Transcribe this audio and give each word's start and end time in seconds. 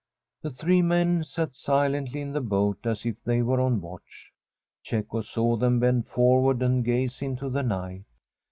The 0.41 0.49
three 0.49 0.81
men 0.81 1.23
sat 1.23 1.53
silently 1.55 2.21
in 2.21 2.31
the 2.31 2.41
boat 2.41 2.87
as 2.87 3.05
if 3.05 3.23
they 3.23 3.43
were 3.43 3.61
on 3.61 3.81
watch. 3.81 4.31
Cecco 4.83 5.21
saw 5.21 5.57
them 5.57 5.79
bend 5.79 6.07
for 6.07 6.41
ward 6.41 6.63
and 6.63 6.83
gaze 6.83 7.21
into 7.21 7.49
the 7.51 7.61
night. 7.61 8.05